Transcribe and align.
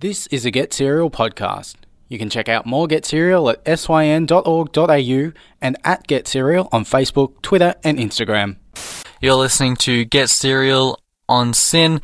This 0.00 0.26
is 0.26 0.44
a 0.44 0.50
Get 0.50 0.74
Cereal 0.74 1.10
podcast. 1.10 1.76
You 2.10 2.18
can 2.18 2.28
check 2.28 2.50
out 2.50 2.66
more 2.66 2.86
Get 2.86 3.06
Cereal 3.06 3.48
at 3.48 3.78
syn.org.au 3.78 5.32
and 5.62 5.76
at 5.84 6.06
Get 6.06 6.28
Cereal 6.28 6.68
on 6.70 6.84
Facebook, 6.84 7.40
Twitter, 7.40 7.76
and 7.82 7.98
Instagram. 7.98 8.56
You're 9.22 9.36
listening 9.36 9.74
to 9.76 10.04
Get 10.04 10.28
Cereal 10.28 11.00
on 11.30 11.54
SYN, 11.54 12.02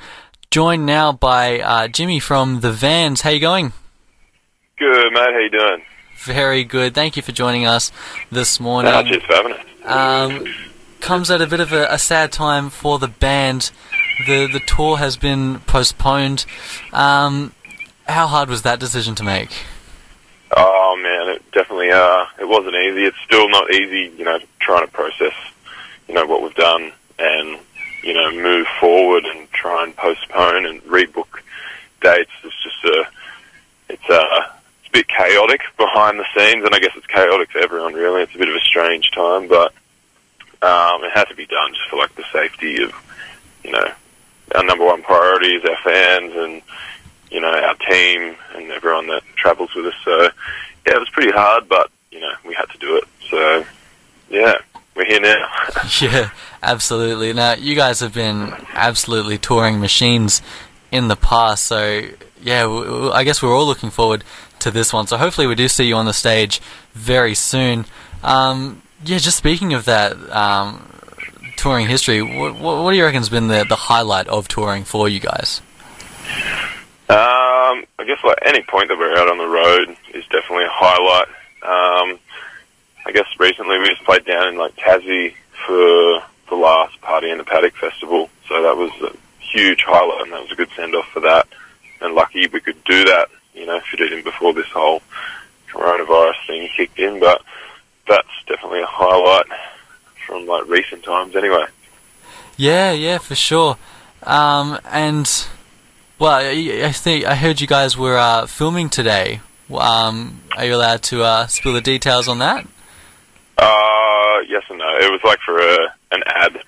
joined 0.50 0.86
now 0.86 1.12
by 1.12 1.60
uh, 1.60 1.88
Jimmy 1.88 2.18
from 2.18 2.60
the 2.60 2.72
VANNS. 2.72 3.20
How 3.20 3.28
you 3.28 3.40
going? 3.40 3.74
Good, 4.78 5.12
mate. 5.12 5.20
How 5.20 5.38
you 5.38 5.50
doing? 5.50 5.82
Very 6.16 6.64
good. 6.64 6.94
Thank 6.94 7.18
you 7.18 7.22
for 7.22 7.32
joining 7.32 7.66
us 7.66 7.92
this 8.30 8.58
morning. 8.58 8.90
Uh, 8.90 9.02
cheers 9.02 9.22
for 9.24 9.34
having 9.34 9.52
us. 9.52 9.66
Um, 9.84 10.46
comes 11.00 11.30
at 11.30 11.42
a 11.42 11.46
bit 11.46 11.60
of 11.60 11.74
a, 11.74 11.88
a, 11.90 11.98
sad 11.98 12.32
time 12.32 12.70
for 12.70 12.98
the 12.98 13.08
band. 13.08 13.70
The 14.26 14.46
the 14.46 14.60
tour 14.60 14.96
has 14.96 15.18
been 15.18 15.60
postponed. 15.60 16.46
Um, 16.94 17.52
how 18.06 18.26
hard 18.26 18.48
was 18.48 18.62
that 18.62 18.80
decision 18.80 19.14
to 19.16 19.24
make? 19.24 19.50
Oh 20.54 20.96
man, 21.00 21.34
it 21.34 21.50
definitely 21.52 21.90
uh, 21.90 22.26
it 22.38 22.46
wasn't 22.48 22.74
easy. 22.74 23.04
It's 23.04 23.20
still 23.24 23.48
not 23.48 23.72
easy, 23.72 24.12
you 24.16 24.24
know, 24.24 24.38
trying 24.60 24.86
to 24.86 24.92
process, 24.92 25.34
you 26.08 26.14
know, 26.14 26.26
what 26.26 26.42
we've 26.42 26.54
done 26.54 26.92
and 27.18 27.58
you 28.02 28.12
know 28.12 28.32
move 28.32 28.66
forward 28.80 29.24
and 29.24 29.50
try 29.52 29.84
and 29.84 29.96
postpone 29.96 30.66
and 30.66 30.82
rebook 30.82 31.40
dates. 32.00 32.30
It's 32.44 32.62
just 32.62 32.84
a, 32.84 33.04
it's 33.88 34.08
a, 34.10 34.20
it's 34.80 34.88
a 34.88 34.92
bit 34.92 35.08
chaotic 35.08 35.62
behind 35.78 36.18
the 36.18 36.26
scenes, 36.36 36.64
and 36.64 36.74
I 36.74 36.80
guess 36.80 36.92
it's 36.96 37.06
chaotic 37.06 37.50
for 37.50 37.58
everyone. 37.58 37.94
Really, 37.94 38.22
it's 38.22 38.34
a 38.34 38.38
bit 38.38 38.48
of 38.48 38.54
a 38.54 38.60
strange 38.60 39.10
time, 39.12 39.48
but 39.48 39.72
um, 40.62 41.04
it 41.04 41.12
had 41.12 41.28
to 41.28 41.34
be 41.34 41.46
done 41.46 41.72
just 41.72 41.88
for 41.88 41.96
like 41.96 42.14
the 42.14 42.24
safety 42.32 42.82
of, 42.82 42.92
you 43.64 43.72
know, 43.72 43.92
our 44.54 44.64
number 44.64 44.84
one 44.84 45.02
priority 45.02 45.54
is 45.54 45.64
our 45.64 45.78
fans 45.82 46.32
and 46.36 46.62
you 47.32 47.40
know, 47.40 47.48
our 47.48 47.74
team 47.90 48.36
and 48.54 48.70
everyone 48.70 49.06
that 49.08 49.22
travels 49.36 49.74
with 49.74 49.86
us. 49.86 49.94
So, 50.04 50.22
yeah, 50.86 50.94
it 50.94 50.98
was 50.98 51.08
pretty 51.10 51.32
hard, 51.32 51.68
but, 51.68 51.90
you 52.10 52.20
know, 52.20 52.32
we 52.46 52.54
had 52.54 52.66
to 52.66 52.78
do 52.78 52.96
it. 52.98 53.04
So, 53.30 53.64
yeah, 54.28 54.54
we're 54.94 55.06
here 55.06 55.20
now. 55.20 55.48
yeah, 56.00 56.30
absolutely. 56.62 57.32
Now, 57.32 57.54
you 57.54 57.74
guys 57.74 58.00
have 58.00 58.12
been 58.12 58.54
absolutely 58.74 59.38
touring 59.38 59.80
machines 59.80 60.42
in 60.90 61.08
the 61.08 61.16
past, 61.16 61.64
so, 61.64 62.02
yeah, 62.42 62.68
I 63.12 63.24
guess 63.24 63.42
we're 63.42 63.56
all 63.56 63.66
looking 63.66 63.90
forward 63.90 64.24
to 64.58 64.70
this 64.70 64.92
one. 64.92 65.06
So, 65.06 65.16
hopefully, 65.16 65.46
we 65.46 65.54
do 65.54 65.68
see 65.68 65.84
you 65.84 65.94
on 65.94 66.04
the 66.04 66.12
stage 66.12 66.60
very 66.92 67.34
soon. 67.34 67.86
Um, 68.22 68.82
yeah, 69.04 69.18
just 69.18 69.38
speaking 69.38 69.72
of 69.72 69.86
that, 69.86 70.12
um, 70.30 70.86
touring 71.56 71.88
history, 71.88 72.20
what, 72.20 72.58
what 72.58 72.90
do 72.90 72.96
you 72.96 73.04
reckon 73.04 73.20
has 73.20 73.30
been 73.30 73.48
the, 73.48 73.64
the 73.66 73.76
highlight 73.76 74.28
of 74.28 74.48
touring 74.48 74.84
for 74.84 75.08
you 75.08 75.18
guys? 75.18 75.62
Um, 77.08 77.84
I 77.98 78.04
guess 78.06 78.18
like 78.24 78.38
any 78.42 78.62
point 78.62 78.88
that 78.88 78.98
we're 78.98 79.16
out 79.16 79.28
on 79.28 79.38
the 79.38 79.46
road 79.46 79.96
is 80.14 80.24
definitely 80.24 80.64
a 80.64 80.70
highlight. 80.70 81.28
Um, 81.62 82.18
I 83.04 83.12
guess 83.12 83.26
recently 83.38 83.78
we 83.78 83.88
just 83.88 84.04
played 84.04 84.24
down 84.24 84.48
in 84.48 84.56
like 84.56 84.74
Tassie 84.76 85.34
for 85.66 86.22
the 86.48 86.56
last 86.56 87.00
Party 87.00 87.30
in 87.30 87.38
the 87.38 87.44
Paddock 87.44 87.74
festival, 87.74 88.30
so 88.48 88.62
that 88.62 88.76
was 88.76 88.90
a 89.02 89.16
huge 89.40 89.82
highlight, 89.82 90.22
and 90.22 90.32
that 90.32 90.42
was 90.42 90.52
a 90.52 90.54
good 90.54 90.70
send 90.76 90.94
off 90.94 91.06
for 91.12 91.20
that. 91.20 91.46
And 92.00 92.14
lucky 92.14 92.46
we 92.48 92.60
could 92.60 92.82
do 92.84 93.04
that, 93.04 93.28
you 93.54 93.66
know, 93.66 93.80
fit 93.90 94.00
it 94.00 94.12
in 94.12 94.22
before 94.22 94.52
this 94.52 94.68
whole 94.68 95.02
coronavirus 95.70 96.46
thing 96.46 96.68
kicked 96.76 96.98
in. 96.98 97.20
But 97.20 97.42
that's 98.08 98.28
definitely 98.46 98.82
a 98.82 98.86
highlight 98.86 99.46
from 100.26 100.46
like 100.46 100.66
recent 100.68 101.04
times, 101.04 101.36
anyway. 101.36 101.64
Yeah, 102.56 102.92
yeah, 102.92 103.18
for 103.18 103.34
sure. 103.34 103.76
Um, 104.22 104.78
and 104.84 105.26
well, 106.22 106.86
I 106.86 106.92
think 106.92 107.24
I 107.26 107.34
heard 107.34 107.60
you 107.60 107.66
guys 107.66 107.96
were 107.96 108.16
uh, 108.16 108.46
filming 108.46 108.88
today. 108.90 109.40
Um, 109.74 110.40
are 110.56 110.64
you 110.64 110.74
allowed 110.76 111.02
to 111.04 111.22
uh, 111.24 111.46
spill 111.48 111.72
the 111.72 111.80
details 111.80 112.28
on 112.28 112.38
that? 112.38 112.64
Uh, 113.58 114.40
yes 114.48 114.62
and 114.68 114.78
no. 114.78 114.98
It 114.98 115.10
was 115.10 115.20
like 115.24 115.40
for 115.40 115.56
a, 115.56 115.94
an 116.12 116.22
ad, 116.26 116.62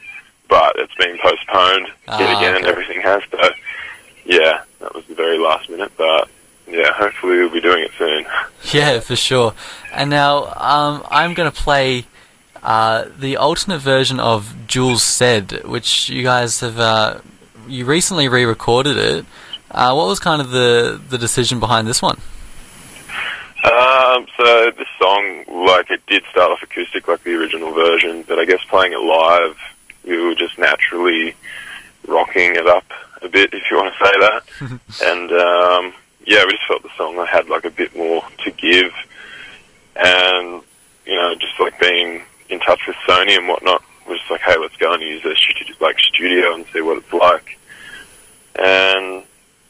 but 0.48 0.72
it's 0.76 0.94
been 0.96 1.16
postponed 1.18 1.88
Ah, 2.08 2.18
yet 2.18 2.36
again. 2.38 2.56
okay. 2.56 2.68
Everything 2.68 3.00
has. 3.02 3.22
So, 3.30 3.50
yeah, 4.24 4.62
that 4.80 4.94
was 4.94 5.04
the 5.06 5.14
very 5.14 5.38
last 5.38 5.68
minute. 5.70 5.92
But 5.96 6.28
yeah, 6.66 6.92
hopefully 6.92 7.36
we'll 7.38 7.50
be 7.50 7.60
doing 7.60 7.84
it 7.84 7.92
soon. 7.98 8.26
Yeah, 8.72 8.98
for 9.00 9.14
sure. 9.14 9.52
And 9.92 10.08
now 10.10 10.46
um, 10.56 11.04
I'm 11.10 11.34
going 11.34 11.50
to 11.50 11.56
play 11.56 12.06
uh, 12.62 13.04
the 13.18 13.36
alternate 13.36 13.80
version 13.80 14.18
of 14.18 14.66
Jules 14.66 15.02
Said, 15.02 15.64
which 15.64 16.08
you 16.08 16.22
guys 16.22 16.60
have 16.60 16.80
uh, 16.80 17.18
you 17.68 17.84
recently 17.84 18.28
re-recorded 18.28 18.96
it. 18.96 19.24
Uh, 19.70 19.92
what 19.94 20.06
was 20.06 20.20
kind 20.20 20.40
of 20.40 20.50
the 20.50 21.00
the 21.08 21.18
decision 21.18 21.60
behind 21.60 21.88
this 21.88 22.00
one? 22.00 22.18
Um, 23.64 24.26
so 24.36 24.70
this 24.76 24.88
song, 24.98 25.44
like, 25.48 25.90
it 25.90 26.04
did 26.06 26.22
start 26.30 26.50
off 26.50 26.62
acoustic 26.62 27.08
like 27.08 27.22
the 27.22 27.34
original 27.34 27.72
version, 27.72 28.22
but 28.28 28.38
I 28.38 28.44
guess 28.44 28.62
playing 28.68 28.92
it 28.92 29.00
live, 29.00 29.56
we 30.04 30.20
were 30.20 30.34
just 30.34 30.58
naturally 30.58 31.34
rocking 32.06 32.56
it 32.56 32.66
up 32.66 32.84
a 33.22 33.28
bit, 33.28 33.54
if 33.54 33.62
you 33.70 33.78
want 33.78 33.94
to 33.94 34.04
say 34.04 34.12
that. 34.20 34.42
and 35.02 35.32
um, 35.32 35.94
yeah, 36.26 36.44
we 36.44 36.52
just 36.52 36.66
felt 36.68 36.82
the 36.82 36.90
song 36.98 37.16
had 37.26 37.48
like 37.48 37.64
a 37.64 37.70
bit 37.70 37.96
more 37.96 38.22
to 38.44 38.50
give, 38.50 38.92
and 39.96 40.62
you 41.06 41.16
know, 41.16 41.34
just 41.36 41.58
like 41.58 41.80
being 41.80 42.22
in 42.50 42.60
touch 42.60 42.80
with 42.86 42.96
Sony 43.08 43.36
and 43.36 43.48
whatnot, 43.48 43.82
we're 44.06 44.16
just 44.16 44.30
like, 44.30 44.40
hey, 44.40 44.56
let's 44.58 44.76
go 44.76 44.92
and 44.92 45.02
use 45.02 45.24
a 45.24 45.34
studio, 45.34 45.74
like 45.80 45.98
studio 45.98 46.54
and 46.54 46.66
see 46.72 46.80
what 46.80 46.98
it's 46.98 47.12
like. 47.12 47.58
And 48.56 49.24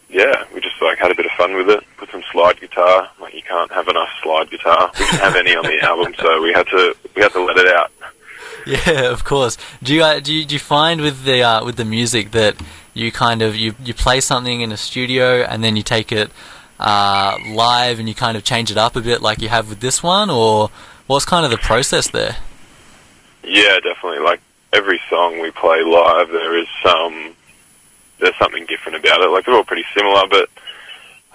yeah, 0.09 0.45
we 0.55 0.61
just 0.61 0.81
like 0.81 0.99
had 0.99 1.11
a 1.11 1.15
bit 1.15 1.27
of 1.27 1.33
fun 1.33 1.56
with 1.56 1.69
it. 1.71 1.83
Put 1.97 2.11
some 2.11 2.22
slide 2.31 2.61
guitar. 2.61 3.09
Like 3.21 3.34
you 3.34 3.43
can't 3.43 3.72
have 3.72 3.89
enough 3.89 4.11
slide 4.22 4.50
guitar. 4.50 4.91
We 4.99 5.05
didn't 5.05 5.21
have 5.21 5.37
any 5.37 5.56
on 5.56 5.65
the 5.65 5.81
album, 5.83 6.15
so 6.19 6.43
we 6.43 6.53
had 6.53 6.67
to 6.69 6.97
we 7.15 7.22
had 7.22 7.33
to 7.33 7.45
let 7.45 7.56
it 7.56 7.69
out. 7.69 7.91
Yeah, 8.67 9.11
of 9.11 9.25
course. 9.25 9.59
Do 9.83 9.95
you 9.95 10.03
uh, 10.03 10.21
do 10.21 10.33
you, 10.33 10.45
do 10.45 10.55
you 10.55 10.59
find 10.59 11.01
with 11.01 11.25
the 11.25 11.43
uh, 11.43 11.65
with 11.65 11.77
the 11.77 11.84
music 11.84 12.31
that 12.31 12.56
you 12.95 13.12
kind 13.12 13.43
of 13.43 13.56
you, 13.56 13.75
you 13.83 13.93
play 13.93 14.21
something 14.21 14.61
in 14.61 14.72
a 14.72 14.77
studio 14.77 15.43
and 15.43 15.62
then 15.62 15.77
you 15.77 15.83
take 15.83 16.12
it 16.12 16.31
uh, 16.78 17.37
live 17.49 17.99
and 17.99 18.09
you 18.09 18.15
kind 18.15 18.37
of 18.37 18.45
change 18.45 18.71
it 18.71 18.77
up 18.77 18.97
a 18.97 19.01
bit 19.01 19.21
like 19.21 19.43
you 19.43 19.49
have 19.49 19.69
with 19.69 19.81
this 19.81 20.03
one, 20.03 20.31
or 20.31 20.71
what's 21.06 21.25
kind 21.25 21.45
of 21.45 21.51
the 21.51 21.59
process 21.59 22.09
there? 22.09 22.37
Yeah, 23.44 23.78
definitely. 23.81 24.21
Like 24.21 24.41
every 24.72 25.00
song 25.09 25.41
we 25.41 25.50
play 25.50 25.82
live, 25.82 26.28
there 26.28 26.59
is 26.59 26.66
some 26.82 27.34
there's 28.21 28.37
something 28.38 28.66
different 28.66 28.99
about 28.99 29.21
it. 29.21 29.31
Like 29.31 29.44
they're 29.44 29.55
all 29.55 29.65
pretty 29.65 29.84
similar, 29.97 30.22
but 30.28 30.49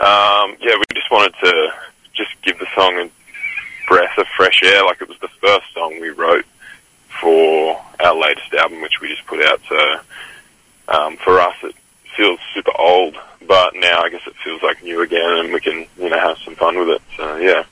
um, 0.04 0.56
yeah, 0.60 0.76
we 0.78 0.86
just 0.94 1.12
wanted 1.12 1.34
to 1.44 1.74
just 2.14 2.32
give 2.42 2.58
the 2.60 2.68
song 2.76 2.94
a 2.98 3.10
breath 3.88 4.18
of 4.18 4.26
fresh 4.36 4.64
air. 4.64 4.84
Like 4.84 5.02
it 5.02 5.10
was 5.10 5.20
the 5.20 5.30
first 5.42 5.66
song 5.74 6.00
we 6.02 6.10
wrote 6.10 6.46
for 7.22 7.80
our 8.00 8.16
latest 8.16 8.54
album, 8.54 8.82
which 8.82 9.02
we 9.02 9.10
just 9.10 9.26
put 9.28 9.44
out. 9.46 9.62
So 9.68 10.00
um, 10.88 11.18
for 11.18 11.40
us, 11.40 11.56
it 11.64 11.76
feels 12.16 12.40
super 12.54 12.72
old, 12.78 13.16
but 13.48 13.74
now 13.76 14.02
I 14.02 14.10
guess 14.10 14.26
it 14.26 14.36
feels 14.44 14.64
like 14.64 14.84
new 14.84 15.02
again, 15.02 15.46
and 15.46 15.54
we 15.54 15.60
can 15.60 15.86
you 15.98 16.10
know 16.10 16.20
have 16.20 16.38
some 16.40 16.56
fun 16.56 16.80
with 16.80 16.90
it. 16.90 17.02
So 17.18 17.36
yeah. 17.38 17.64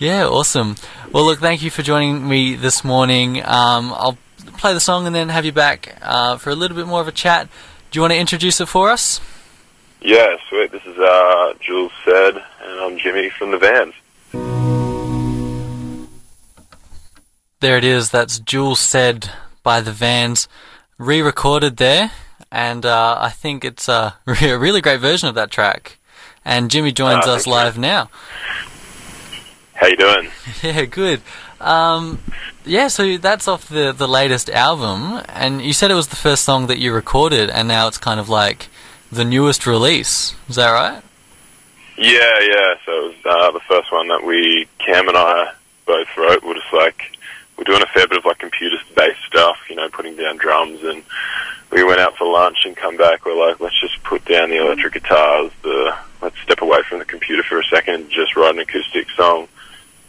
Yeah, 0.00 0.26
awesome. 0.26 0.76
Well, 1.12 1.24
look, 1.24 1.40
thank 1.40 1.62
you 1.62 1.70
for 1.70 1.82
joining 1.82 2.26
me 2.26 2.56
this 2.56 2.82
morning. 2.84 3.38
Um, 3.44 3.92
I'll 3.92 4.16
play 4.56 4.72
the 4.72 4.80
song 4.80 5.06
and 5.06 5.14
then 5.14 5.28
have 5.28 5.44
you 5.44 5.52
back 5.52 5.98
uh, 6.00 6.38
for 6.38 6.48
a 6.50 6.54
little 6.54 6.74
bit 6.76 6.86
more 6.86 7.00
of 7.02 7.08
a 7.08 7.12
chat. 7.12 7.48
Do 7.90 7.98
you 7.98 8.00
want 8.00 8.12
to 8.14 8.18
introduce 8.18 8.60
it 8.62 8.66
for 8.66 8.88
us? 8.88 9.20
Yeah, 10.00 10.36
sweet. 10.48 10.72
This 10.72 10.82
is 10.86 10.96
uh, 10.98 11.52
Jules 11.60 11.92
said, 12.04 12.36
and 12.36 12.80
I'm 12.80 12.98
Jimmy 12.98 13.28
from 13.28 13.50
the 13.50 13.58
VANNS. 13.58 13.94
There 17.60 17.76
it 17.76 17.84
is. 17.84 18.10
That's 18.10 18.38
Jules 18.38 18.80
said 18.80 19.28
by 19.62 19.82
the 19.82 19.92
VANNS, 19.92 20.48
re-recorded 20.96 21.76
there, 21.76 22.10
and 22.50 22.86
uh, 22.86 23.18
I 23.20 23.28
think 23.28 23.66
it's 23.66 23.86
a 23.86 24.14
re- 24.24 24.48
a 24.50 24.58
really 24.58 24.80
great 24.80 25.00
version 25.00 25.28
of 25.28 25.34
that 25.34 25.50
track. 25.50 25.98
And 26.42 26.70
Jimmy 26.70 26.90
joins 26.90 27.26
Ah, 27.26 27.32
us 27.34 27.44
thank 27.44 27.46
you. 27.48 27.52
live 27.52 27.76
now. 27.78 28.08
How 29.80 29.86
you 29.86 29.96
doing? 29.96 30.28
Yeah, 30.62 30.84
good. 30.84 31.22
Um, 31.58 32.18
yeah, 32.66 32.88
so 32.88 33.16
that's 33.16 33.48
off 33.48 33.66
the 33.66 33.92
the 33.92 34.06
latest 34.06 34.50
album, 34.50 35.22
and 35.26 35.62
you 35.62 35.72
said 35.72 35.90
it 35.90 35.94
was 35.94 36.08
the 36.08 36.16
first 36.16 36.44
song 36.44 36.66
that 36.66 36.78
you 36.78 36.92
recorded, 36.92 37.48
and 37.48 37.66
now 37.66 37.88
it's 37.88 37.96
kind 37.96 38.20
of 38.20 38.28
like 38.28 38.68
the 39.10 39.24
newest 39.24 39.66
release. 39.66 40.34
Is 40.50 40.56
that 40.56 40.70
right? 40.70 41.02
Yeah, 41.96 42.40
yeah. 42.40 42.74
So 42.84 42.92
it 42.92 43.04
was 43.04 43.14
uh, 43.24 43.50
the 43.52 43.60
first 43.60 43.90
one 43.90 44.08
that 44.08 44.22
we, 44.22 44.68
Cam 44.78 45.08
and 45.08 45.16
I, 45.16 45.52
both 45.86 46.08
wrote. 46.14 46.44
We're 46.44 46.54
just 46.54 46.72
like 46.74 47.16
we're 47.56 47.64
doing 47.64 47.82
a 47.82 47.86
fair 47.86 48.06
bit 48.06 48.18
of 48.18 48.26
like 48.26 48.38
computer-based 48.38 49.24
stuff, 49.26 49.56
you 49.70 49.76
know, 49.76 49.88
putting 49.88 50.14
down 50.14 50.36
drums, 50.36 50.82
and 50.82 51.02
we 51.72 51.84
went 51.84 52.00
out 52.00 52.18
for 52.18 52.30
lunch 52.30 52.58
and 52.66 52.76
come 52.76 52.98
back. 52.98 53.24
We're 53.24 53.48
like, 53.48 53.60
let's 53.60 53.80
just 53.80 54.02
put 54.02 54.26
down 54.26 54.50
the 54.50 54.60
electric 54.62 54.92
guitars. 54.92 55.52
The 55.62 55.96
let's 56.20 56.38
step 56.40 56.60
away 56.60 56.82
from 56.86 56.98
the 56.98 57.06
computer 57.06 57.42
for 57.42 57.58
a 57.58 57.64
second 57.64 57.94
and 57.94 58.10
just 58.10 58.36
write 58.36 58.54
an 58.54 58.60
acoustic 58.60 59.08
song. 59.16 59.48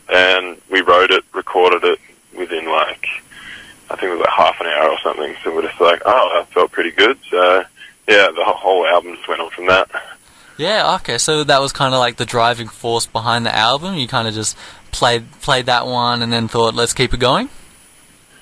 And 0.10 0.58
we 0.70 0.82
wrote 0.82 1.12
it, 1.12 1.24
recorded 1.34 1.84
it 1.84 2.00
within 2.38 2.66
like 2.66 3.08
I 3.90 3.96
think 3.96 4.04
it 4.04 4.18
was 4.18 4.20
like 4.22 4.30
half 4.36 4.60
an 4.62 4.68
hour 4.68 4.90
or 4.90 4.98
something. 5.04 5.36
So 5.44 5.54
we're 5.54 5.68
just 5.68 5.82
like, 5.82 6.02
oh, 6.06 6.32
that 6.36 6.54
felt 6.54 6.72
pretty 6.72 6.92
good. 6.92 7.18
So 7.30 7.64
yeah, 8.08 8.28
the 8.36 8.44
whole- 8.46 8.86
album 8.88 9.16
just 9.16 9.28
went 9.28 9.42
on 9.42 9.50
from 9.52 9.68
that. 9.68 9.90
Yeah, 10.58 10.96
okay. 10.96 11.18
So 11.18 11.44
that 11.44 11.62
was 11.62 11.72
kind 11.72 11.94
of 11.94 12.00
like 12.00 12.18
the 12.18 12.26
driving 12.26 12.68
force 12.68 13.06
behind 13.06 13.46
the 13.46 13.56
album. 13.56 13.96
You 13.96 14.08
kind 14.08 14.28
of 14.28 14.34
just 14.34 14.58
played 14.92 15.32
played 15.42 15.66
that 15.68 15.88
one 15.88 16.22
and 16.22 16.32
then 16.32 16.48
thought, 16.48 16.74
let's 16.76 16.94
keep 16.94 17.14
it 17.14 17.20
going. 17.20 17.50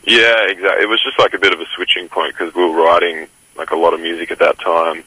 Yeah, 0.06 0.36
exactly. 0.48 0.84
It 0.84 0.90
was 0.90 1.02
just 1.04 1.20
like 1.20 1.34
a 1.34 1.40
bit 1.40 1.54
of 1.54 1.60
a 1.60 1.66
switching 1.76 2.10
point 2.10 2.34
because 2.34 2.54
we 2.56 2.64
were 2.64 2.76
writing 2.76 3.28
like 3.56 3.72
a 3.72 3.76
lot 3.76 3.94
of 3.94 4.02
music 4.02 4.32
at 4.32 4.40
that 4.40 4.60
time. 4.60 5.04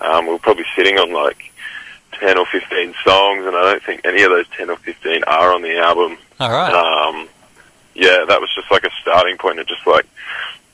Um, 0.00 0.26
we 0.26 0.32
were 0.32 0.38
probably 0.38 0.64
sitting 0.74 0.98
on 0.98 1.12
like 1.12 1.47
ten 2.20 2.38
or 2.38 2.46
fifteen 2.46 2.94
songs, 3.04 3.46
and 3.46 3.56
I 3.56 3.62
don't 3.62 3.82
think 3.82 4.02
any 4.04 4.22
of 4.22 4.30
those 4.30 4.48
ten 4.48 4.70
or 4.70 4.76
fifteen 4.76 5.24
are 5.24 5.54
on 5.54 5.62
the 5.62 5.78
album. 5.78 6.18
All 6.40 6.50
right. 6.50 6.72
Um, 6.72 7.28
yeah, 7.94 8.24
that 8.28 8.40
was 8.40 8.50
just 8.54 8.70
like 8.70 8.84
a 8.84 8.90
starting 9.00 9.36
point. 9.38 9.58
It 9.58 9.66
just 9.66 9.86
like 9.86 10.06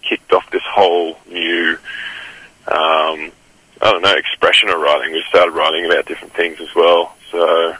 kicked 0.02 0.32
off 0.32 0.48
this 0.50 0.62
whole 0.66 1.18
new, 1.30 1.78
um, 2.68 3.32
I 3.80 3.90
don't 3.90 4.02
know, 4.02 4.14
expression 4.14 4.68
of 4.68 4.80
writing. 4.80 5.12
We 5.12 5.24
started 5.28 5.52
writing 5.52 5.86
about 5.86 6.06
different 6.06 6.34
things 6.34 6.60
as 6.60 6.74
well. 6.74 7.16
So, 7.30 7.74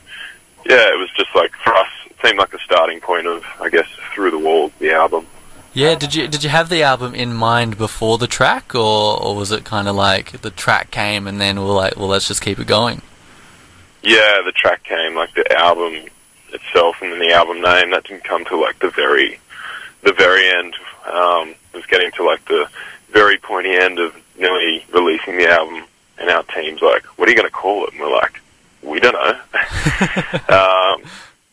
yeah, 0.66 0.88
it 0.92 0.98
was 0.98 1.10
just 1.16 1.34
like 1.34 1.52
for 1.56 1.74
us, 1.74 1.88
it 2.06 2.16
seemed 2.24 2.38
like 2.38 2.50
the 2.50 2.58
starting 2.64 3.00
point 3.00 3.26
of, 3.26 3.44
I 3.60 3.68
guess, 3.68 3.88
through 4.14 4.30
the 4.30 4.38
walls, 4.38 4.72
the 4.78 4.92
album. 4.92 5.26
Yeah, 5.74 5.96
did 5.96 6.14
you 6.14 6.28
did 6.28 6.44
you 6.44 6.50
have 6.50 6.68
the 6.68 6.84
album 6.84 7.14
in 7.14 7.34
mind 7.34 7.76
before 7.76 8.16
the 8.16 8.28
track, 8.28 8.74
or, 8.76 9.20
or 9.20 9.34
was 9.34 9.50
it 9.50 9.64
kind 9.64 9.88
of 9.88 9.96
like 9.96 10.40
the 10.40 10.50
track 10.50 10.92
came 10.92 11.26
and 11.26 11.40
then 11.40 11.60
we're 11.60 11.74
like, 11.74 11.96
well, 11.96 12.06
let's 12.06 12.28
just 12.28 12.40
keep 12.40 12.60
it 12.60 12.68
going? 12.68 13.02
Yeah, 14.04 14.42
the 14.44 14.52
track 14.52 14.84
came 14.84 15.14
like 15.14 15.34
the 15.34 15.50
album 15.58 15.94
itself, 16.52 16.96
and 17.00 17.10
then 17.10 17.20
the 17.20 17.32
album 17.32 17.62
name 17.62 17.90
that 17.92 18.04
didn't 18.04 18.24
come 18.24 18.44
till 18.44 18.60
like 18.60 18.78
the 18.78 18.90
very, 18.90 19.40
the 20.02 20.12
very 20.12 20.46
end. 20.46 20.74
Um, 21.10 21.54
it 21.72 21.76
was 21.76 21.86
getting 21.86 22.10
to 22.12 22.24
like 22.24 22.44
the 22.44 22.68
very 23.10 23.38
pointy 23.38 23.70
end 23.70 23.98
of 23.98 24.14
nearly 24.38 24.84
releasing 24.92 25.38
the 25.38 25.48
album, 25.48 25.84
and 26.18 26.28
our 26.28 26.42
team's 26.42 26.82
like, 26.82 27.04
"What 27.18 27.28
are 27.28 27.30
you 27.30 27.36
going 27.36 27.48
to 27.48 27.54
call 27.54 27.86
it?" 27.86 27.92
And 27.92 28.00
we're 28.00 28.12
like, 28.12 28.42
"We 28.82 29.00
don't 29.00 29.14
know." 29.14 29.30
um, 30.50 31.02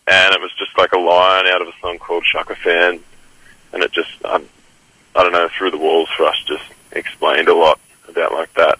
and 0.07 0.35
it 0.35 0.41
was 0.41 0.51
just 0.59 0.77
like 0.77 0.91
a 0.91 0.99
line 0.99 1.47
out 1.47 1.61
of 1.61 1.69
a 1.69 1.73
song 1.79 1.99
called 1.99 2.25
"Shaka 2.25 2.55
Fan," 2.55 2.99
and 3.71 3.81
it 3.81 3.93
just, 3.93 4.11
I, 4.25 4.43
I 5.15 5.23
don't 5.23 5.31
know, 5.31 5.47
through 5.57 5.71
the 5.71 5.77
walls 5.77 6.09
for 6.17 6.25
us, 6.25 6.35
just 6.45 6.65
explained 6.91 7.47
a 7.47 7.55
lot 7.55 7.79
about 8.09 8.33
like 8.33 8.53
that 8.55 8.77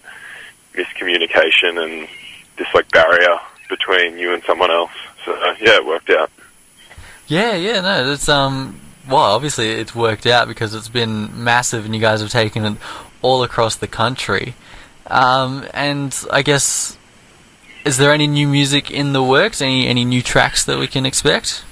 miscommunication 0.74 1.82
and 1.82 2.10
this 2.58 2.68
like 2.74 2.92
barrier 2.92 3.40
between 3.72 4.20
you 4.20 4.36
and 4.36 4.44
someone 4.44 4.70
else. 4.70 4.92
So 5.26 5.34
yeah, 5.60 5.78
it 5.78 5.86
worked 5.86 6.12
out. 6.12 6.30
Yeah, 7.28 7.56
yeah, 7.56 7.82
no, 7.82 8.12
it's 8.12 8.30
um, 8.30 8.80
well, 9.08 9.22
obviously 9.22 9.72
it's 9.72 9.96
worked 9.96 10.28
out 10.28 10.48
because 10.48 10.76
it's 10.76 10.90
been 10.90 11.44
massive, 11.44 11.86
and 11.86 11.96
you 11.96 12.02
guys 12.02 12.22
have 12.22 12.30
taken 12.30 12.66
it 12.66 12.78
all 13.22 13.42
across 13.44 13.76
the 13.76 13.88
country. 13.88 14.54
Um, 15.08 15.66
and 15.74 16.16
I 16.32 16.42
guess, 16.42 16.98
is 17.86 17.98
there 17.98 18.12
any 18.12 18.28
new 18.28 18.48
music 18.48 18.92
in 18.92 19.14
the 19.14 19.24
works? 19.24 19.62
Any 19.62 19.88
any 19.88 20.06
new 20.06 20.22
tracks 20.22 20.66
that 20.66 20.78
we 20.78 20.88
can 20.88 21.06
expect? 21.06 21.64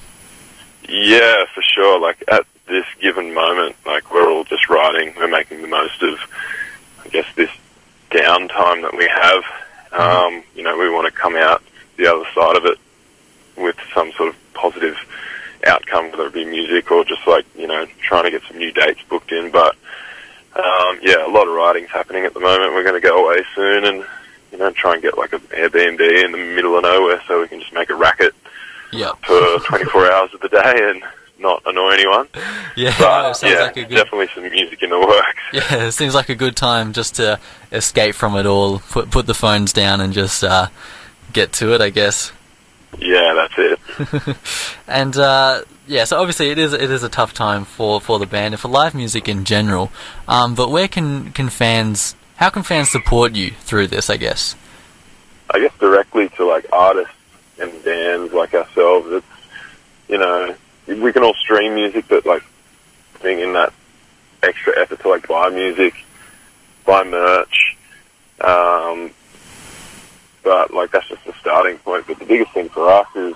Yeah, 0.88 1.46
for 1.54 1.62
sure. 1.62 2.00
Like 2.00 2.24
at 2.28 2.46
this 2.68 2.86
given 3.02 3.34
moment, 3.34 3.76
like 3.86 4.14
we're 4.14 4.32
all 4.32 4.46
just 4.46 4.70
writing. 4.70 5.14
We're 5.18 5.28
making 5.28 5.62
the 5.62 5.68
most 5.68 6.02
of, 6.02 6.18
I 7.06 7.10
guess, 7.10 7.28
this 7.36 7.52
downtime 8.12 8.82
that 8.82 8.96
we 8.98 9.08
have. 9.08 9.44
Um, 9.92 10.44
you 10.56 10.64
know, 10.64 10.78
we 10.78 10.90
want 10.90 11.06
to 11.06 11.12
come 11.12 11.36
out 11.36 11.64
the 12.00 12.12
other 12.12 12.26
side 12.34 12.56
of 12.56 12.66
it 12.66 12.78
with 13.58 13.76
some 13.94 14.12
sort 14.14 14.30
of 14.30 14.36
positive 14.54 14.96
outcome, 15.68 16.10
whether 16.12 16.28
it 16.28 16.34
be 16.34 16.46
music 16.46 16.90
or 16.92 17.04
just 17.04 17.26
like 17.28 17.46
you 17.56 17.68
know 17.68 17.86
trying 18.02 18.24
to 18.24 18.32
get 18.32 18.42
some 18.48 18.58
new 18.58 18.72
dates 18.72 19.02
booked 19.10 19.32
in. 19.32 19.52
But 19.52 19.76
um, 20.56 21.00
yeah, 21.02 21.26
a 21.26 21.32
lot 21.32 21.48
of 21.48 21.54
writing's 21.54 21.90
happening 21.90 22.26
at 22.26 22.34
the 22.34 22.40
moment. 22.40 22.74
We're 22.74 22.84
going 22.84 23.00
to 23.00 23.08
go 23.08 23.26
away 23.26 23.44
soon 23.56 23.86
and 23.86 24.06
you 24.52 24.58
know 24.58 24.72
try 24.72 24.94
and 24.94 25.02
get 25.02 25.18
like 25.18 25.34
an 25.34 25.40
Airbnb 25.42 26.24
in 26.26 26.32
the 26.32 26.38
middle 26.38 26.76
of 26.78 26.84
nowhere 26.84 27.22
so 27.28 27.42
we 27.42 27.48
can 27.48 27.60
just 27.60 27.74
make 27.74 27.90
a 27.90 27.96
racket 27.96 28.34
Yeah, 28.92 29.12
for 29.28 29.60
24 29.68 30.12
hours 30.12 30.34
of 30.34 30.40
the 30.42 30.50
day 30.50 30.74
and 30.90 31.04
not 31.40 31.62
annoy 31.66 31.92
anyone. 31.92 32.28
yeah, 32.76 32.94
But 33.00 33.28
no, 33.28 33.34
sounds 33.34 33.54
yeah, 33.54 33.62
like 33.62 33.78
a 33.78 33.84
good. 33.86 33.96
definitely 33.96 34.28
some 34.34 34.44
music 34.50 34.82
in 34.84 34.90
the 34.90 35.00
works. 35.00 35.36
Yeah, 35.54 35.88
it 35.88 35.92
seems 35.94 36.14
like 36.16 36.30
a 36.30 36.36
good 36.36 36.56
time 36.56 36.94
just 36.94 37.16
to 37.16 37.40
escape 37.72 38.14
from 38.16 38.36
it 38.36 38.46
all. 38.46 38.80
Put 38.80 39.10
put 39.12 39.26
the 39.26 39.34
phones 39.34 39.74
down 39.74 40.00
and 40.02 40.14
just 40.14 40.44
uh, 40.44 40.68
get 41.34 41.54
to 41.54 41.74
it, 41.74 41.82
I 41.82 41.90
guess. 41.90 42.32
Yeah, 42.98 43.34
that's 43.34 43.54
it. 43.58 44.38
And 44.88 45.16
uh, 45.18 45.62
yeah, 45.88 46.06
so 46.06 46.20
obviously 46.20 46.50
it 46.50 46.58
is 46.58 46.74
it 46.74 46.90
is 46.90 47.04
a 47.04 47.10
tough 47.10 47.34
time 47.34 47.64
for, 47.64 48.02
for 48.02 48.18
the 48.18 48.26
band 48.26 48.56
and 48.56 48.62
for 48.62 48.70
live 48.70 48.96
music 48.96 49.30
in 49.30 49.46
general. 49.46 49.92
Um, 50.28 50.56
but 50.56 50.72
where 50.72 50.88
can 50.88 51.32
can 51.32 51.50
fans 51.50 52.16
how 52.38 52.50
can 52.50 52.64
fans 52.64 52.90
support 52.90 53.36
you 53.36 53.52
through 53.52 53.88
this? 53.88 54.10
I 54.10 54.18
guess. 54.18 54.56
I 55.52 55.60
guess 55.60 55.74
directly 55.80 56.30
to 56.30 56.46
like 56.46 56.66
artists 56.72 57.14
and 57.60 57.72
bands 57.84 58.34
like 58.34 58.54
ourselves. 58.56 59.08
It's 59.12 59.26
you 60.08 60.18
know 60.18 60.56
we 60.88 61.14
can 61.14 61.24
all 61.24 61.36
stream 61.36 61.76
music, 61.76 62.06
but 62.08 62.26
like 62.26 62.44
being 63.22 63.40
in 63.40 63.54
that 63.54 63.72
extra 64.42 64.80
effort 64.80 65.02
to 65.02 65.10
like 65.10 65.28
buy 65.28 65.50
music, 65.50 65.94
buy 66.86 67.04
merch. 67.04 67.78
Um, 68.42 69.12
but 70.44 70.74
like 70.74 70.92
that's 70.92 71.08
just 71.08 71.24
the 71.26 71.34
starting 71.40 71.78
point. 71.80 72.06
But 72.08 72.20
the 72.20 72.26
biggest 72.26 72.52
thing 72.52 72.70
for 72.70 72.90
us 72.90 73.08
is 73.16 73.36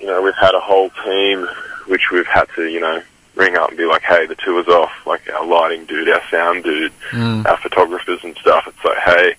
you 0.00 0.06
know 0.06 0.22
we've 0.22 0.34
had 0.34 0.54
a 0.54 0.60
whole 0.60 0.90
team 1.04 1.46
which 1.86 2.10
we've 2.10 2.26
had 2.26 2.46
to 2.56 2.66
you 2.68 2.80
know 2.80 3.02
ring 3.34 3.56
up 3.56 3.68
and 3.70 3.76
be 3.78 3.84
like, 3.84 4.02
hey, 4.02 4.26
the 4.26 4.36
tour's 4.36 4.68
off. 4.68 4.92
Like 5.06 5.28
our 5.32 5.44
lighting 5.44 5.86
dude, 5.86 6.08
our 6.08 6.22
sound 6.30 6.62
dude, 6.64 6.92
Mm. 7.10 7.44
our 7.46 7.56
photographers 7.58 8.22
and 8.22 8.36
stuff. 8.36 8.64
It's 8.68 8.84
like, 8.84 8.98
hey, 8.98 9.34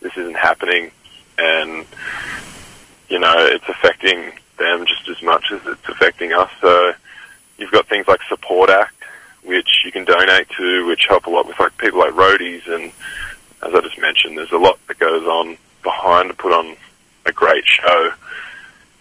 this 0.00 0.12
isn't 0.16 0.36
happening, 0.36 0.90
and 1.38 1.84
you 3.08 3.18
know, 3.18 3.34
it's 3.38 3.68
affecting 3.68 4.32
them 4.58 4.84
just 4.86 5.08
as 5.08 5.22
much 5.22 5.46
as 5.52 5.60
it's 5.66 5.88
affecting 5.88 6.32
us. 6.32 6.50
So 6.60 6.92
you've 7.56 7.70
got 7.70 7.86
things 7.88 8.06
like 8.06 8.20
Support 8.28 8.68
Act, 8.70 8.94
which 9.44 9.68
you 9.84 9.92
can 9.92 10.04
donate 10.04 10.48
to, 10.58 10.86
which 10.86 11.06
help 11.08 11.26
a 11.26 11.30
lot 11.30 11.46
with 11.46 11.58
like 11.58 11.76
people 11.78 12.00
like 12.00 12.12
roadies, 12.12 12.66
and 12.68 12.92
as 13.62 13.74
I 13.74 13.80
just 13.80 13.98
mentioned, 13.98 14.36
there's 14.36 14.52
a 14.52 14.58
lot 14.58 14.78
that 14.88 14.98
goes 14.98 15.24
on 15.24 15.56
behind 16.08 16.28
to 16.30 16.34
put 16.34 16.52
on 16.52 16.76
a 17.26 17.32
great 17.32 17.64
show, 17.66 18.10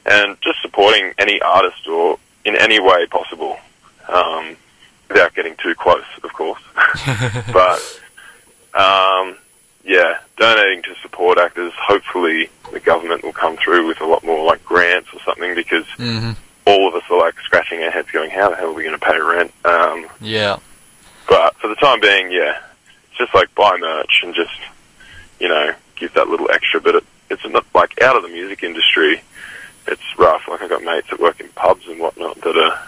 and 0.06 0.40
just 0.42 0.62
supporting 0.62 1.14
any 1.18 1.42
artist 1.42 1.88
or 1.88 2.20
in 2.46 2.56
any 2.56 2.80
way 2.80 3.06
possible. 3.08 3.58
Um, 4.10 4.56
without 5.10 5.34
getting 5.34 5.56
too 5.56 5.74
close, 5.76 6.04
of 6.24 6.34
course. 6.34 6.62
but 7.54 7.80
um, 8.74 9.38
yeah, 9.86 10.20
donating 10.38 10.84
to 10.84 10.96
support 11.02 11.38
actors. 11.38 11.74
Hopefully, 11.78 12.50
the 12.72 12.80
government 12.80 13.24
will 13.24 13.34
come 13.34 13.58
through 13.58 13.88
with 13.88 14.02
a 14.02 14.06
lot 14.06 14.24
more 14.24 14.46
like 14.46 14.64
grants 14.66 15.10
or 15.14 15.20
something 15.22 15.56
because 15.56 15.86
hmm 15.98 16.32
all 16.66 16.86
of 16.90 16.96
us 16.96 17.04
are 17.10 17.18
like 17.18 17.40
scratching 17.40 17.82
our 17.84 17.92
heads, 17.92 18.12
going, 18.12 18.30
"How 18.30 18.50
the 18.50 18.58
hell 18.58 18.68
are 18.70 18.74
we 18.74 18.84
going 18.84 19.00
to 19.00 19.06
pay 19.06 19.18
rent?" 19.18 19.54
Um, 19.64 20.08
Yeah. 20.20 20.58
but 21.30 21.56
for 21.58 21.70
the 21.70 21.76
time 21.76 22.02
being, 22.02 22.30
yeah, 22.30 22.60
it's 23.10 23.18
just 23.18 23.34
like 23.34 23.54
buy 23.56 23.78
merch 23.78 24.22
and 24.24 24.36
just 24.36 24.60
you 25.40 25.48
know 25.48 25.74
give 26.00 26.14
that 26.14 26.28
little 26.28 26.50
extra. 26.52 26.80
But 26.82 26.96
it, 26.96 27.04
it's 27.30 27.46
not 27.48 27.66
like 27.74 28.02
out 28.02 28.16
of 28.16 28.24
the 28.24 28.30
music 28.30 28.64
industry. 28.64 29.22
It's 29.88 30.18
rough. 30.18 30.48
Like 30.48 30.62
I've 30.62 30.70
got 30.70 30.84
mates 30.84 31.10
that 31.10 31.20
work 31.20 31.40
in 31.40 31.48
pubs 31.50 31.88
and 31.88 32.00
whatnot 32.00 32.40
that 32.42 32.58
are 32.58 32.88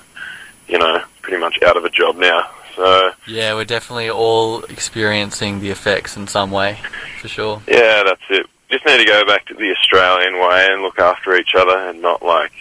you 0.67 0.77
know 0.77 1.01
pretty 1.21 1.39
much 1.39 1.61
out 1.63 1.77
of 1.77 1.85
a 1.85 1.89
job 1.89 2.15
now. 2.17 2.49
So 2.75 3.11
Yeah, 3.27 3.55
we're 3.55 3.65
definitely 3.65 4.09
all 4.09 4.63
experiencing 4.63 5.59
the 5.59 5.69
effects 5.69 6.15
in 6.15 6.27
some 6.27 6.51
way, 6.51 6.77
for 7.21 7.27
sure. 7.27 7.61
Yeah, 7.67 8.03
that's 8.03 8.21
it. 8.29 8.47
Just 8.69 8.85
need 8.85 8.99
to 8.99 9.05
go 9.05 9.25
back 9.25 9.45
to 9.47 9.53
the 9.53 9.71
Australian 9.71 10.35
way 10.35 10.67
and 10.71 10.81
look 10.81 10.99
after 10.99 11.35
each 11.35 11.55
other 11.57 11.75
and 11.89 12.01
not 12.01 12.21
like, 12.21 12.51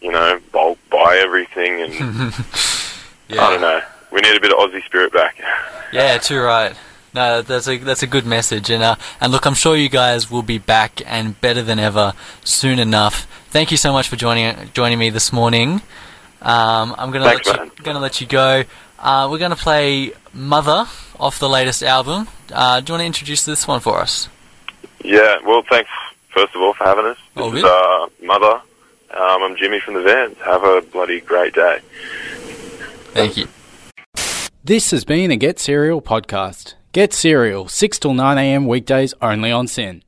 you 0.00 0.10
know, 0.10 0.40
bulk 0.52 0.78
buy 0.90 1.20
everything 1.22 1.82
and 1.82 1.92
Yeah. 3.28 3.42
I 3.44 3.50
don't 3.50 3.60
know. 3.60 3.80
We 4.10 4.20
need 4.22 4.36
a 4.36 4.40
bit 4.40 4.52
of 4.52 4.58
Aussie 4.58 4.82
spirit 4.86 5.12
back. 5.12 5.38
Yeah, 5.92 6.16
too 6.18 6.40
right. 6.40 6.74
No, 7.14 7.42
that's 7.42 7.66
a 7.68 7.78
that's 7.78 8.02
a 8.02 8.06
good 8.06 8.26
message, 8.26 8.70
and 8.70 8.82
uh, 8.82 8.96
and 9.20 9.32
look, 9.32 9.46
I'm 9.46 9.54
sure 9.54 9.76
you 9.76 9.88
guys 9.88 10.30
will 10.30 10.42
be 10.42 10.58
back 10.58 11.00
and 11.06 11.40
better 11.40 11.62
than 11.62 11.78
ever 11.78 12.12
soon 12.44 12.78
enough. 12.78 13.26
Thank 13.50 13.70
you 13.70 13.76
so 13.76 13.92
much 13.92 14.08
for 14.08 14.16
joining 14.16 14.70
joining 14.74 14.98
me 14.98 15.10
this 15.10 15.32
morning. 15.32 15.80
Um, 16.42 16.94
I'm 16.98 17.10
gonna 17.10 17.24
Thanks, 17.24 17.46
let 17.46 17.56
you 17.56 17.62
man. 17.64 17.70
gonna 17.82 18.00
let 18.00 18.20
you 18.20 18.26
go. 18.26 18.64
Uh, 18.98 19.28
we're 19.30 19.38
gonna 19.38 19.56
play 19.56 20.12
Mother 20.34 20.86
off 21.18 21.38
the 21.38 21.48
latest 21.48 21.82
album. 21.82 22.28
Uh, 22.52 22.80
do 22.80 22.90
you 22.90 22.94
want 22.94 23.00
to 23.02 23.06
introduce 23.06 23.44
this 23.44 23.66
one 23.66 23.80
for 23.80 24.00
us? 24.00 24.28
Yeah, 25.02 25.36
well, 25.46 25.62
thanks 25.68 25.90
first 26.34 26.54
of 26.54 26.60
all 26.60 26.74
for 26.74 26.84
having 26.84 27.06
us. 27.06 27.16
This 27.34 27.42
All 27.42 27.56
is 27.56 27.62
good. 27.62 27.70
uh, 27.70 28.08
Mother. 28.24 28.60
Um, 29.10 29.42
I'm 29.42 29.56
Jimmy 29.56 29.80
from 29.80 29.94
the 29.94 30.02
VANNS. 30.02 30.36
Have 30.44 30.62
a 30.64 30.82
bloody 30.82 31.20
great 31.20 31.54
day. 31.54 31.78
Thank 33.14 33.36
you. 33.38 33.48
This 34.62 34.90
has 34.90 35.04
been 35.04 35.30
a 35.30 35.36
Get 35.36 35.58
Cereal 35.58 36.02
podcast. 36.02 36.74
Get 36.92 37.12
Cereal, 37.12 37.68
6 37.68 37.98
till 37.98 38.14
9 38.14 38.38
a.m. 38.38 38.66
weekdays 38.66 39.12
only 39.20 39.52
on 39.52 39.68
SYN. 39.68 40.02